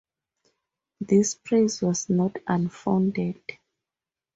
[0.99, 3.39] This praise was not unfounded.